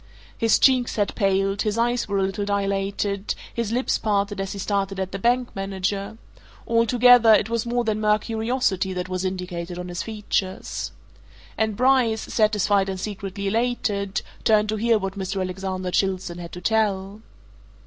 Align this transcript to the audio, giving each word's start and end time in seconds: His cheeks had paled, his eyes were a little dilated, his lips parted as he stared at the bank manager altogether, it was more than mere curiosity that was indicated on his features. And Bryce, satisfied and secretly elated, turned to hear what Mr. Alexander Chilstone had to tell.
His 0.35 0.57
cheeks 0.57 0.95
had 0.95 1.13
paled, 1.13 1.61
his 1.61 1.77
eyes 1.77 2.07
were 2.07 2.17
a 2.17 2.23
little 2.23 2.43
dilated, 2.43 3.35
his 3.53 3.71
lips 3.71 3.99
parted 3.99 4.41
as 4.41 4.53
he 4.53 4.57
stared 4.57 4.99
at 4.99 5.11
the 5.11 5.19
bank 5.19 5.55
manager 5.55 6.17
altogether, 6.67 7.31
it 7.35 7.51
was 7.51 7.67
more 7.67 7.83
than 7.83 8.01
mere 8.01 8.17
curiosity 8.17 8.93
that 8.93 9.07
was 9.09 9.23
indicated 9.23 9.77
on 9.77 9.89
his 9.89 10.01
features. 10.01 10.91
And 11.55 11.75
Bryce, 11.77 12.21
satisfied 12.33 12.89
and 12.89 12.99
secretly 12.99 13.45
elated, 13.45 14.23
turned 14.43 14.69
to 14.69 14.77
hear 14.77 14.97
what 14.97 15.19
Mr. 15.19 15.39
Alexander 15.39 15.91
Chilstone 15.91 16.39
had 16.39 16.53
to 16.53 16.61
tell. 16.61 17.21